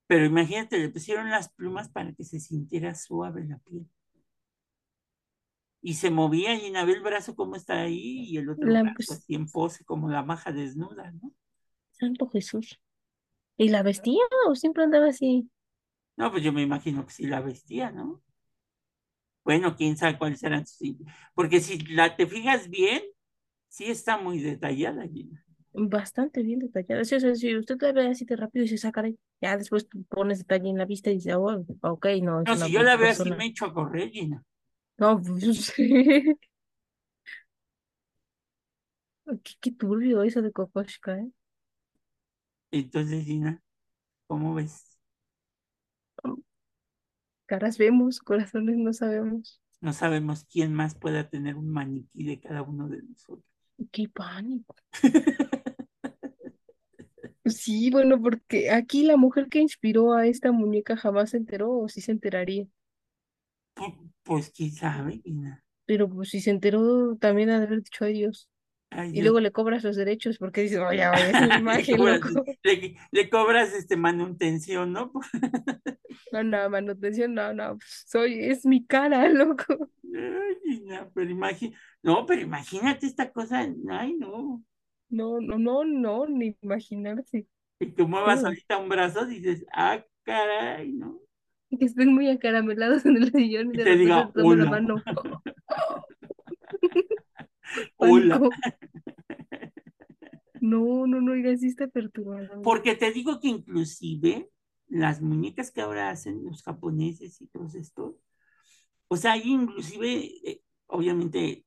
[0.06, 3.88] Pero imagínate, le pusieron las plumas para que se sintiera suave la piel
[5.82, 9.10] y se movía y ve el brazo como está ahí y el otro brazo pues
[9.10, 11.32] así en pose como la maja desnuda, ¿no?
[11.92, 12.80] Santo Jesús.
[13.60, 15.50] ¿Y la vestía o siempre andaba así?
[16.16, 18.22] No, pues yo me imagino que sí la vestía, ¿no?
[19.44, 20.96] Bueno, quién sabe cuáles eran sus...
[21.34, 23.02] Porque si la te fijas bien,
[23.68, 25.44] sí está muy detallada, Gina.
[25.74, 27.04] Bastante bien detallada.
[27.04, 29.18] si usted te ve así de rápido y se saca de...
[29.42, 32.42] Ya después pones detalle en la vista y dice, oh, ok, no.
[32.42, 34.42] No, si yo la veo así me echo a correr, Gina.
[34.96, 35.74] No, pues
[39.44, 41.30] Qué, qué turbio eso de Kokoshka, ¿eh?
[42.70, 43.62] Entonces, Gina,
[44.26, 44.98] ¿cómo ves?
[47.46, 49.60] Caras vemos, corazones no sabemos.
[49.80, 53.44] No sabemos quién más pueda tener un maniquí de cada uno de nosotros.
[53.90, 54.74] Qué pánico.
[57.46, 61.88] Sí, bueno, porque aquí la mujer que inspiró a esta muñeca jamás se enteró o
[61.88, 62.66] sí se enteraría.
[64.22, 65.64] Pues quién sabe, Gina.
[65.86, 68.48] Pero pues si se enteró, también ha de haber dicho adiós.
[69.12, 72.28] Y luego le cobras los derechos porque dice, oye, oye, es imagen, loco.
[73.12, 75.12] Le, cobras este manutención, ¿no?
[76.32, 79.90] no, no, manutención, no, no, pues, soy, es mi cara, loco.
[80.12, 84.64] Ay, Gina, pero imagínate, no, pero imagínate esta cosa, ay, no.
[85.08, 87.46] No, no, no, no, ni imaginarse.
[87.80, 91.20] Y tú muevas ahorita un brazo, dices, ah, caray, ¿no?
[91.78, 94.64] que estén muy acaramelados en el sillón y, de te diga, hola.
[94.64, 95.02] la mano.
[97.96, 98.40] Hola.
[100.60, 102.60] No, no, no, ya sí está perturbado.
[102.62, 104.50] Porque te digo que inclusive
[104.88, 108.16] las muñecas que ahora hacen los japoneses y todos estos,
[109.08, 111.64] o sea, hay inclusive, eh, obviamente,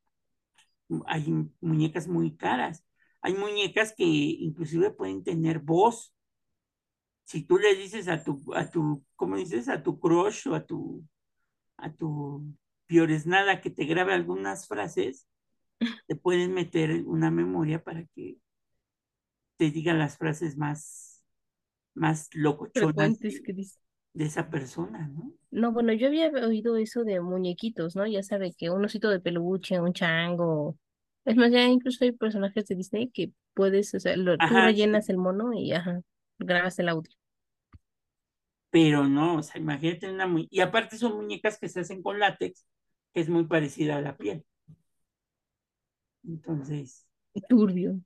[1.07, 1.25] hay
[1.59, 2.85] muñecas muy caras.
[3.21, 6.13] Hay muñecas que inclusive pueden tener voz
[7.25, 9.69] si tú le dices a tu, a tu, ¿cómo dices?
[9.69, 11.03] A tu crush o a tu,
[11.77, 12.45] a tu
[12.85, 15.27] piores nada que te grabe algunas frases,
[16.07, 18.37] te pueden meter una memoria para que
[19.57, 21.23] te diga las frases más,
[21.95, 23.45] más locochonas de,
[24.13, 25.33] de esa persona, ¿no?
[25.51, 28.07] No, bueno, yo había oído eso de muñequitos, ¿no?
[28.07, 30.77] Ya sabe que un osito de peluche, un chango,
[31.25, 35.09] Es más, ya incluso hay personajes de Disney que puedes, o sea, lo, tú rellenas
[35.09, 36.01] el mono y ajá,
[36.39, 37.11] grabas el audio.
[38.71, 40.47] Pero no, o sea, imagínate una muy...
[40.51, 42.65] Y aparte son muñecas que se hacen con látex,
[43.13, 44.45] que es muy parecida a la piel.
[46.25, 47.05] Entonces.
[47.49, 47.99] Turbio.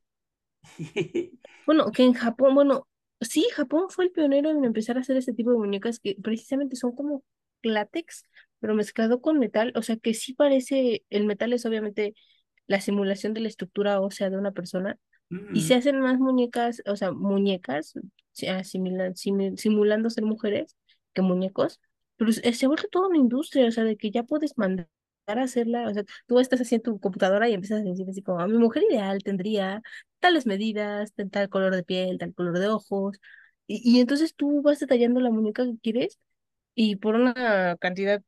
[1.65, 2.87] bueno, que en Japón, bueno,
[3.21, 6.75] sí, Japón fue el pionero en empezar a hacer este tipo de muñecas que precisamente
[6.75, 7.23] son como
[7.61, 8.23] látex,
[8.59, 12.15] pero mezclado con metal, o sea que sí parece, el metal es obviamente
[12.67, 14.97] la simulación de la estructura ósea de una persona,
[15.53, 17.95] y se hacen más muñecas, o sea, muñecas,
[18.31, 20.77] simulando ser mujeres
[21.13, 21.81] que muñecos,
[22.15, 24.87] pero se ha vuelto toda una industria, o sea, de que ya puedes mandar
[25.27, 28.39] a hacerla, o sea, tú estás haciendo tu computadora y empiezas a decir así como,
[28.39, 29.81] a mi mujer ideal tendría
[30.19, 33.17] tales medidas, tal color de piel, tal color de ojos,
[33.67, 36.19] y, y entonces tú vas detallando la muñeca que quieres
[36.75, 38.21] y por una cantidad,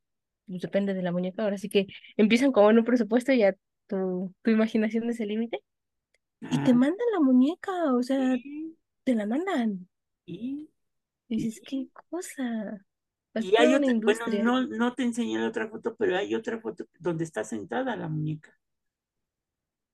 [0.47, 3.55] pues depende de la muñeca, ahora sí que empiezan como en un presupuesto y ya
[3.87, 5.61] tu, tu imaginación es el límite.
[6.49, 8.37] Y te mandan la muñeca, o sea,
[9.03, 9.89] te la mandan.
[11.29, 12.85] Y dices, qué cosa.
[13.35, 16.85] Y hay otra, bueno, no, no te enseñé la otra foto, pero hay otra foto
[16.99, 18.57] donde está sentada la muñeca.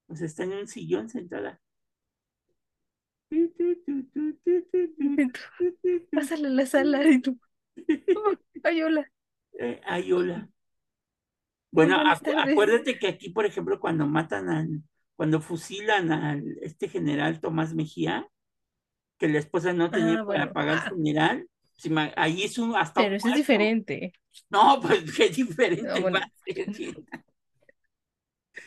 [0.08, 1.60] O sea, está en un sillón sentada.
[6.12, 7.38] Pásale la sala y tú.
[8.64, 9.12] ay, hola.
[9.60, 10.50] Eh, ay, hola.
[11.72, 14.84] Bueno, acuérdate que aquí, por ejemplo, cuando matan al,
[15.18, 18.30] cuando fusilan al este general Tomás Mejía,
[19.18, 21.50] que la esposa no tenía ah, para pagar el funeral,
[22.16, 24.14] ahí es un hasta Pero eso es diferente.
[24.50, 26.20] No, pues qué diferente no,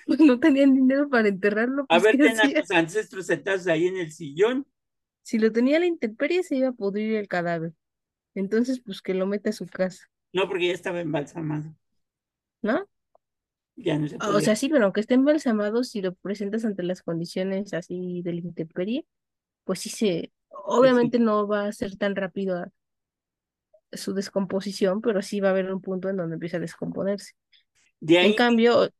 [0.07, 1.85] Pues no tenían dinero para enterrarlo.
[1.85, 4.67] a pues, ver, tenían a tus ancestros sentados ahí en el sillón.
[5.23, 7.73] Si lo tenía la intemperie, se iba a pudrir el cadáver.
[8.35, 10.09] Entonces, pues que lo mete a su casa.
[10.33, 11.75] No, porque ya estaba embalsamado.
[12.63, 12.87] ¿No?
[13.77, 17.03] Ya no se O sea, sí, pero aunque esté embalsamado, si lo presentas ante las
[17.03, 19.07] condiciones así de la intemperie,
[19.65, 22.65] pues sí se, obviamente no va a ser tan rápido
[23.93, 27.33] su descomposición, pero sí va a haber un punto en donde empieza a descomponerse.
[28.01, 28.91] En cambio,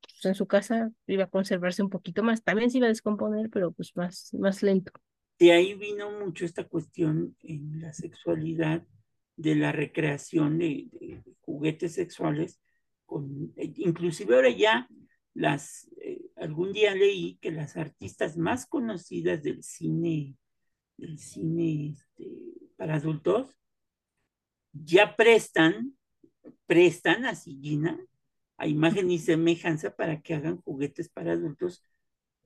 [0.00, 2.42] pues, en su casa iba a conservarse un poquito más.
[2.42, 4.92] También se iba a descomponer, pero pues más, más lento.
[5.38, 8.84] De ahí vino mucho esta cuestión en la sexualidad
[9.36, 10.88] de la recreación de,
[11.40, 12.60] juguetes sexuales,
[13.06, 14.88] con, eh, inclusive ahora ya
[15.34, 20.36] las, eh, algún día leí que las artistas más conocidas del cine,
[20.96, 22.28] del cine este,
[22.76, 23.56] para adultos,
[24.72, 25.96] ya prestan,
[26.66, 27.98] prestan a Sillina
[28.56, 31.82] a imagen y semejanza para que hagan juguetes para adultos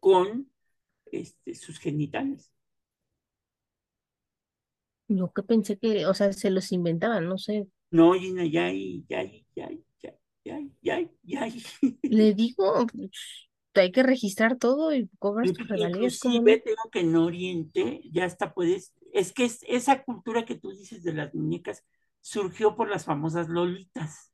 [0.01, 0.51] con
[1.13, 2.53] este, sus genitales.
[5.09, 7.69] Yo que pensé que, o sea, se los inventaban, no sé.
[7.91, 11.49] No, Gina, ya hay, ya hay, ya hay, ya ya ya
[12.03, 12.87] Le digo,
[13.75, 16.25] hay que registrar todo y cobras tus regalías.
[16.25, 20.71] Inclusive tengo que en Oriente ya hasta puedes, es que es, esa cultura que tú
[20.71, 21.85] dices de las muñecas
[22.27, 24.33] surgió por las famosas lolitas.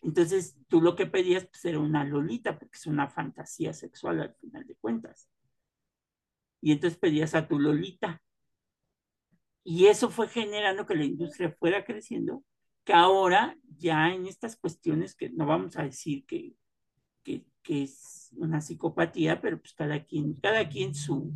[0.00, 4.34] Entonces, tú lo que pedías pues, era una lolita, porque es una fantasía sexual al
[4.36, 5.28] final de cuentas.
[6.60, 8.22] Y entonces pedías a tu lolita.
[9.64, 12.44] Y eso fue generando que la industria fuera creciendo,
[12.84, 16.54] que ahora ya en estas cuestiones que no vamos a decir que,
[17.24, 21.32] que, es una psicopatía, pero pues cada quien, cada quien su,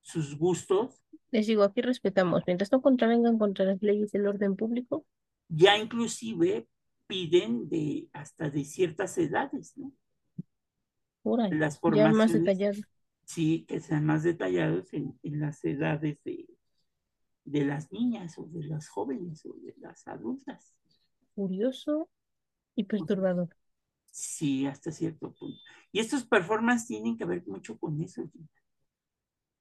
[0.00, 1.01] sus gustos.
[1.32, 5.04] Les digo, aquí respetamos, mientras no contravengan contra las leyes del orden público.
[5.48, 6.68] Ya inclusive
[7.06, 9.92] piden de hasta de ciertas edades, ¿no?
[11.50, 12.80] las formaciones, ya más detallados.
[13.24, 16.46] Sí, que sean más detallados en, en las edades de,
[17.44, 20.74] de las niñas o de las jóvenes o de las adultas.
[21.34, 22.08] Curioso
[22.74, 23.48] y perturbador.
[24.10, 25.58] Sí, hasta cierto punto.
[25.90, 28.30] Y estos performances tienen que ver mucho con eso.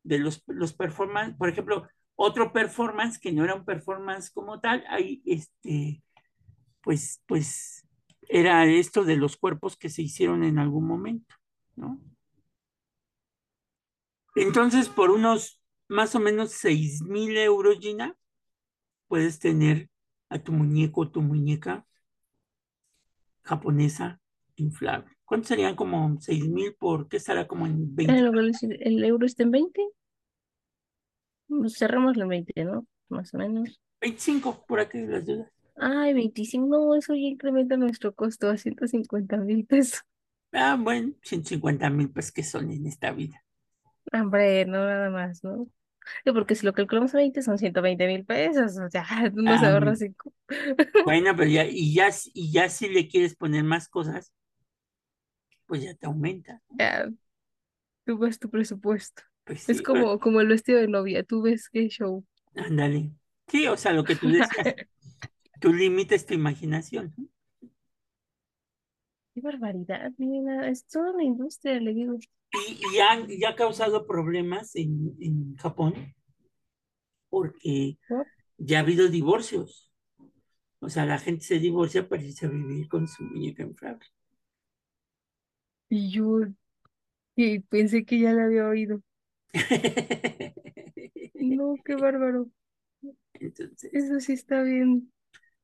[0.03, 4.83] De los, los performances, por ejemplo, otro performance que no era un performance como tal,
[4.89, 6.03] hay este,
[6.81, 7.87] pues, pues,
[8.21, 11.35] era esto de los cuerpos que se hicieron en algún momento,
[11.75, 11.99] ¿no?
[14.35, 18.15] Entonces, por unos más o menos seis mil euros, Gina,
[19.07, 19.89] puedes tener
[20.29, 21.85] a tu muñeco o tu muñeca
[23.43, 24.21] japonesa
[24.55, 25.11] inflable.
[25.32, 28.13] ¿Cuánto serían como seis mil por qué estará como en 20?
[28.82, 29.82] El, euro está en 20.
[31.70, 32.86] Cerramos en 20, ¿no?
[33.08, 33.80] Más o menos.
[34.02, 35.50] 25, por aquí las dudas.
[35.78, 40.02] Ay, 25, no, eso ya incrementa nuestro costo a 150 mil pesos.
[40.52, 43.41] Ah, bueno, 150 mil, pues que son en esta vida.
[44.12, 45.70] Hombre, no nada más, ¿no?
[46.26, 49.96] Porque si lo calculamos a 20 son 120 mil pesos, o sea, no se ahorra
[49.96, 50.34] cinco.
[51.06, 54.34] Bueno, pero ya, y ya, y ya si le quieres poner más cosas,
[55.71, 56.62] pues ya te aumenta.
[56.77, 57.10] Ya,
[58.03, 59.23] tú ves tu presupuesto.
[59.45, 62.25] Pues es como, como el vestido de novia, tú ves qué show.
[62.55, 63.13] Ándale.
[63.47, 64.49] Sí, o sea, lo que tú decías,
[65.62, 67.15] tú limites tu imaginación.
[69.34, 72.17] Qué barbaridad, mira, es toda una industria, le digo.
[72.17, 76.13] Y, ya, ha causado problemas en, en Japón
[77.29, 77.97] porque
[78.57, 79.89] ya ha habido divorcios.
[80.81, 84.05] O sea, la gente se divorcia para irse a vivir con su muñeca inflable.
[85.91, 86.39] Y yo
[87.36, 89.04] y pensé que ya la había oído.
[91.34, 92.49] no, qué bárbaro.
[93.34, 93.93] Entonces.
[93.93, 95.12] Eso sí está bien.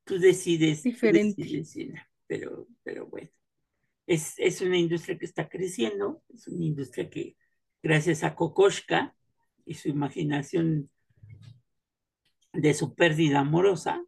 [0.03, 0.83] Tú decides.
[0.83, 1.63] Diferente.
[2.27, 3.29] pero, pero bueno.
[4.05, 7.37] Es, es una industria que está creciendo, es una industria que,
[7.81, 9.15] gracias a Kokoshka
[9.65, 10.89] y su imaginación
[12.51, 14.03] de su pérdida amorosa,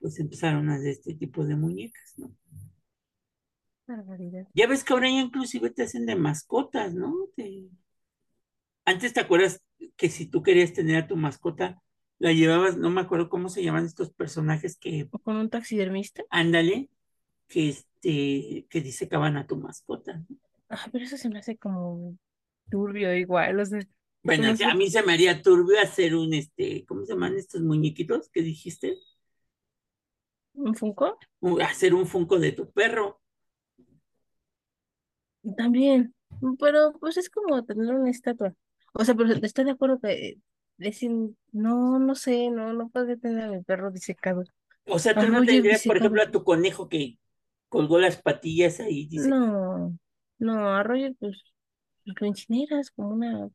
[0.00, 2.36] pues empezaron a hacer este tipo de muñecas, ¿no?
[4.54, 7.14] Ya ves que ahora ya inclusive te hacen de mascotas, ¿no?
[8.84, 9.62] Antes te acuerdas
[9.96, 11.80] que si tú querías tener a tu mascota,
[12.18, 15.08] la llevabas, no me acuerdo cómo se llaman estos personajes que...
[15.10, 16.22] ¿O con un taxidermista?
[16.30, 16.90] Ándale,
[17.46, 20.14] que este, que disecaban a tu mascota.
[20.28, 20.36] ¿no?
[20.68, 22.16] Ah, pero eso se me hace como
[22.70, 23.80] turbio igual, o sea,
[24.22, 28.28] bueno, a mí se me haría turbio hacer un, este, ¿cómo se llaman estos muñequitos
[28.28, 28.98] que dijiste?
[30.54, 31.16] ¿Un Funko?
[31.62, 33.20] Hacer un Funko de tu perro.
[35.56, 36.14] También,
[36.58, 38.54] pero pues es como tener una estatua.
[38.92, 40.38] O sea, pero estoy de acuerdo que
[40.76, 41.10] decir,
[41.52, 44.44] no, no sé, no, no puedo tener a mi perro disecado.
[44.86, 47.18] O sea, tú no tendrías, por ejemplo, a tu conejo que
[47.68, 49.06] colgó las patillas ahí.
[49.06, 49.28] Dice...
[49.28, 49.96] No,
[50.38, 51.42] no, a Roger, pues,
[52.04, 53.50] lo incineras como una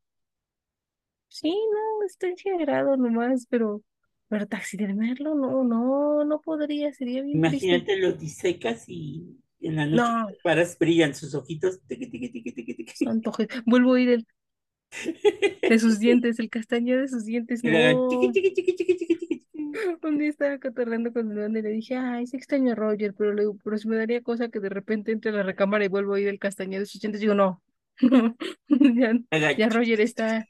[1.34, 3.82] Sí, no, está incinerado nomás, pero,
[4.28, 10.38] pero taxidermerlo, no, no, no podría, sería bien Imagínate, lo disecas y en la noche
[10.44, 11.80] paras, brillan sus ojitos.
[13.66, 14.28] Vuelvo a ir el
[15.68, 17.64] de sus dientes, el castaño de sus dientes.
[17.64, 18.08] No.
[20.04, 23.34] Un día estaba cotorreando con mi y le dije, ay, sí extraño a Roger, pero,
[23.34, 26.14] le, pero si me daría cosa que de repente entre a la recámara y vuelvo
[26.14, 27.22] a ir el castaño de sus dientes.
[27.22, 27.64] Digo, no.
[29.32, 30.46] ya, ya Roger está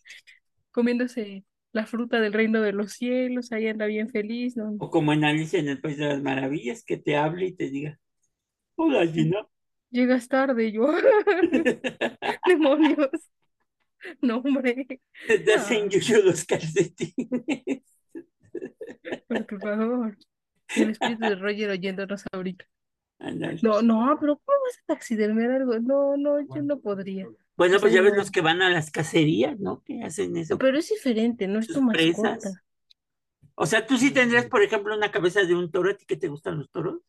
[0.71, 4.75] comiéndose la fruta del reino de los cielos, ahí anda bien feliz, ¿no?
[4.79, 7.69] O como en Alicia en el País de las Maravillas, que te hable y te
[7.69, 7.99] diga,
[8.75, 9.47] hola Gina.
[9.89, 10.87] Llegas tarde, yo.
[12.47, 13.29] Demonios.
[14.21, 14.99] No, hombre.
[15.27, 17.83] Te hacen yuyo los calcetines.
[19.27, 20.17] Por favor.
[20.75, 22.65] El espíritu de Roger oyéndonos ahorita.
[23.61, 25.79] No, no, pero ¿cómo vas a taxidermear algo?
[25.79, 27.27] No, no, yo no podría.
[27.55, 29.81] Bueno, pues ya ves los que van a las cacerías, ¿no?
[29.83, 30.57] Que hacen eso.
[30.57, 32.39] Pero es diferente, no es tu mascota.
[33.55, 36.17] O sea, tú sí tendrías, por ejemplo, una cabeza de un toro, ¿a ti que
[36.17, 37.01] te gustan los toros?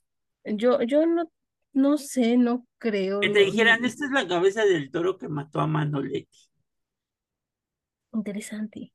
[0.45, 1.31] Yo, yo no,
[1.75, 3.21] no sé, no creo.
[3.21, 6.49] Que te dijeran, esta es la cabeza del toro que mató a Manoletti.
[8.13, 8.93] Interesante.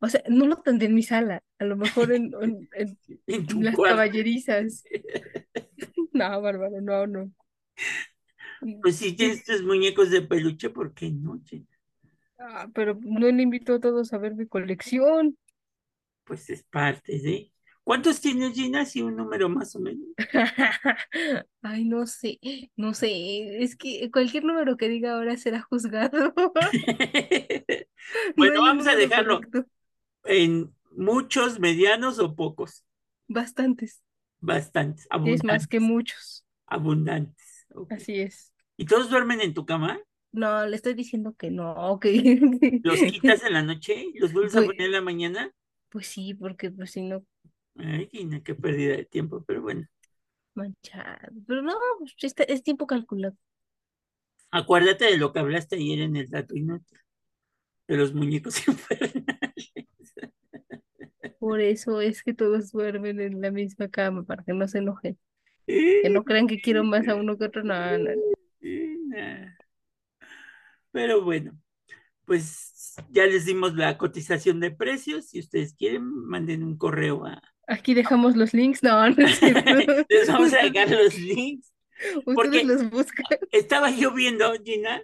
[0.00, 2.32] O sea, no lo tendré en mi sala, a lo mejor en,
[2.72, 2.98] en,
[3.62, 4.84] las caballerizas.
[6.12, 7.30] no, Bárbara, no, no.
[8.82, 11.40] Pues si tienes tus muñecos de peluche, ¿por qué no?
[12.38, 15.36] Ah, pero no le invito a todos a ver mi colección.
[16.24, 17.52] Pues es parte de.
[17.90, 18.84] ¿Cuántos tienes, Gina?
[18.84, 20.06] Si un número más o menos.
[21.60, 22.38] Ay, no sé,
[22.76, 23.64] no sé.
[23.64, 26.32] Es que cualquier número que diga ahora será juzgado.
[28.36, 29.40] bueno, vamos a dejarlo
[30.22, 32.84] en muchos, medianos o pocos.
[33.26, 34.04] Bastantes.
[34.38, 35.08] Bastantes.
[35.26, 36.46] Es más que muchos.
[36.66, 37.66] Abundantes.
[37.90, 38.54] Así es.
[38.76, 39.98] ¿Y todos duermen en tu cama?
[40.30, 42.06] No, le estoy diciendo que no, ok.
[42.84, 44.12] ¿Los quitas en la noche?
[44.14, 45.52] ¿Los vuelves a pues poner en la mañana?
[45.88, 47.26] Pues sí, porque pues si no.
[47.82, 48.08] Ay,
[48.44, 49.86] qué pérdida de tiempo, pero bueno.
[50.54, 51.32] Manchado.
[51.46, 53.36] Pero no, pues, es tiempo calculado.
[54.50, 56.98] Acuérdate de lo que hablaste ayer en el dato inútil.
[57.86, 59.72] De los muñecos infernales.
[61.38, 65.18] Por eso es que todos duermen en la misma cama, para que no se enojen.
[65.66, 68.10] Que no crean que quiero más a uno que otro, no, no.
[70.92, 71.58] Pero bueno,
[72.24, 75.28] pues ya les dimos la cotización de precios.
[75.28, 77.40] Si ustedes quieren, manden un correo a.
[77.70, 78.82] Aquí dejamos los links.
[78.82, 79.16] No, no
[80.08, 81.72] Les vamos a dejar los links.
[82.26, 83.24] Ustedes los buscan.
[83.52, 85.02] Estaba yo viendo, Gina.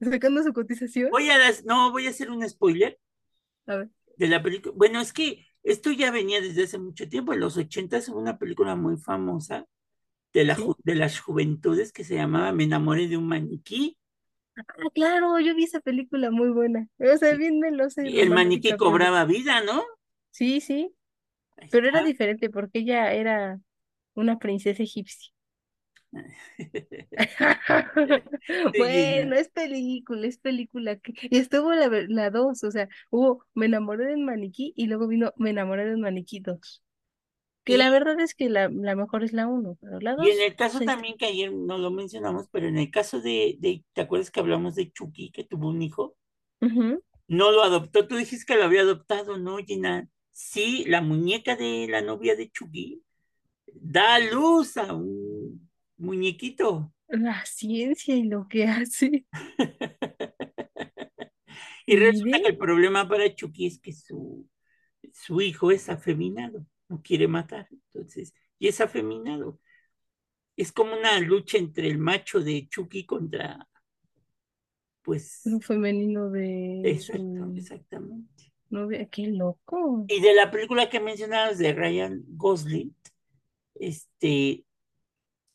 [0.00, 1.10] Sacando su cotización.
[1.10, 2.98] Voy a no, voy a hacer un spoiler.
[3.66, 3.88] A ver.
[4.16, 4.74] De la película.
[4.76, 7.32] Bueno, es que esto ya venía desde hace mucho tiempo.
[7.32, 9.66] En los 80 es una película muy famosa
[10.34, 13.96] de, la, de las juventudes que se llamaba Me enamoré de un maniquí.
[14.56, 16.86] Ah, claro, yo vi esa película muy buena.
[16.98, 18.10] O sea, bien me lo sé.
[18.10, 19.84] Y el maniquí cobraba vida, ¿no?
[20.32, 20.92] Sí, sí.
[21.70, 23.60] Pero era diferente porque ella era
[24.14, 25.32] una princesa egipcia.
[28.78, 30.96] bueno, es película, es película.
[30.96, 31.12] Que...
[31.30, 35.34] Y estuvo la, la dos, o sea, hubo Me enamoré del maniquí y luego vino
[35.36, 36.82] Me enamoré del maniquí dos.
[37.64, 40.26] Que la verdad es que la, mejor es la uno, pero la dos.
[40.26, 43.56] Y en el caso también que ayer no lo mencionamos, pero en el caso de,
[43.58, 46.16] de ¿te acuerdas que hablamos de Chucky que tuvo un hijo?
[46.60, 50.08] No lo adoptó, tú dijiste que lo había adoptado, ¿no, Gina?
[50.40, 53.02] Sí, la muñeca de la novia de Chucky
[53.74, 56.94] da luz a un muñequito.
[57.08, 59.26] La ciencia y lo que hace.
[61.86, 64.48] y resulta que el problema para Chucky es que su,
[65.12, 69.58] su hijo es afeminado, no quiere matar, entonces, y es afeminado.
[70.56, 73.68] Es como una lucha entre el macho de Chucky contra,
[75.02, 75.40] pues...
[75.46, 76.82] Un femenino de...
[76.84, 78.47] Exacto, exactamente.
[78.70, 80.04] No, qué loco.
[80.08, 82.94] Y de la película que mencionabas de Ryan Gosling,
[83.74, 84.64] este,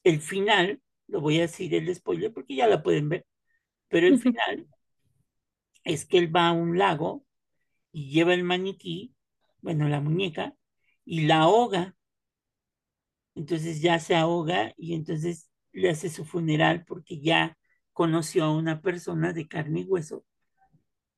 [0.03, 3.25] el final, lo voy a decir el spoiler porque ya la pueden ver,
[3.87, 4.67] pero el final
[5.83, 7.25] es que él va a un lago
[7.91, 9.13] y lleva el maniquí,
[9.61, 10.55] bueno, la muñeca,
[11.05, 11.95] y la ahoga.
[13.35, 17.57] Entonces ya se ahoga y entonces le hace su funeral porque ya
[17.91, 20.25] conoció a una persona de carne y hueso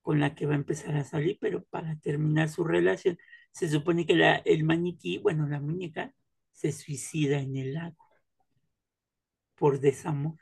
[0.06, 3.18] con la que va a empezar a salir, pero para terminar su relación,
[3.51, 6.14] se supone que la, el maniquí, bueno, la muñeca,
[6.51, 7.97] se suicida en el lago
[9.56, 10.36] por desamor.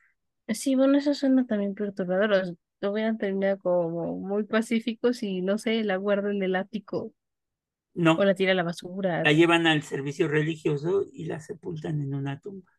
[0.50, 2.58] Sí, bueno, eso suena también perturbador.
[2.82, 7.14] Lo hubieran terminado como muy pacíficos y no sé, la guarda en el ático.
[7.94, 8.18] No.
[8.18, 9.24] O la tira a la basura.
[9.24, 12.70] La llevan al servicio religioso y la sepultan en una tumba.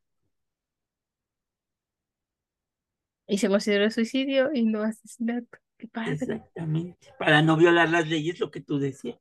[3.26, 5.58] Y se considera suicidio y no asesinato.
[5.76, 6.12] Qué padre.
[6.12, 7.08] Exactamente.
[7.18, 9.18] Para no violar las leyes, lo que tú decías.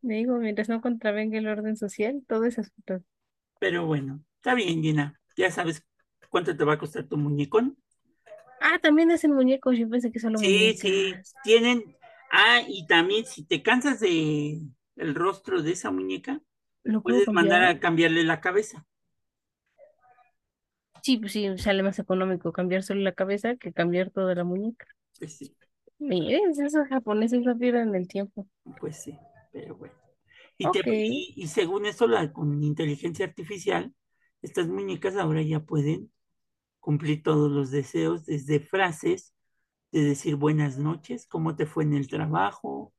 [0.00, 3.02] Digo, mientras no contravenga el orden social, todo es asunto.
[3.58, 5.20] Pero bueno, está bien, Gina.
[5.36, 5.84] Ya sabes
[6.30, 7.76] cuánto te va a costar tu muñecón.
[8.60, 11.14] Ah, también hacen muñecos, yo pensé que solo Sí, sí,
[11.44, 11.96] tienen.
[12.30, 14.60] Ah, y también si te cansas de
[14.96, 16.40] el rostro de esa muñeca,
[16.82, 18.86] ¿Lo puedes mandar a cambiarle la cabeza.
[21.02, 24.86] Sí, pues sí, sale más económico cambiar solo la cabeza que cambiar toda la muñeca.
[25.18, 25.56] Pues sí.
[25.98, 28.46] Miren, esos japoneses no pierden el tiempo.
[28.80, 29.18] Pues sí
[29.52, 29.94] pero bueno.
[30.56, 33.94] Y, según eso, la, con inteligencia artificial,
[34.42, 36.10] estas muñecas ahora ya pueden
[36.80, 39.34] cumplir todos los deseos, desde frases
[39.92, 42.92] de decir buenas noches, cómo te fue en el trabajo.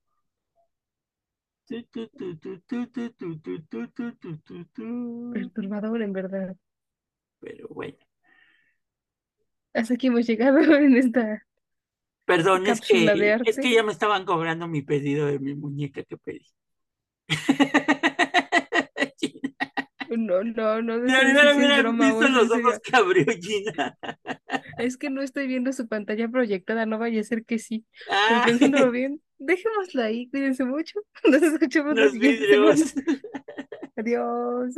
[5.33, 6.55] Perturbador, en verdad.
[7.39, 7.97] Pero bueno.
[9.73, 11.45] Hasta aquí hemos llegado en esta
[12.29, 16.15] Perdón, es que, es que ya me estaban cobrando mi pedido de mi muñeca que
[16.15, 16.45] pedí.
[20.11, 20.97] No, no, no.
[20.97, 23.95] No, no, no, visto los ojos que abrió Gina.
[24.79, 27.85] Es que no estoy viendo su pantalla proyectada, no vaya a ser que sí.
[28.09, 28.41] Ah.
[28.43, 30.99] Pensándolo bien, dejémosla ahí, cuídense mucho.
[31.29, 32.13] Nos escuchamos Nos
[33.95, 34.73] Adiós.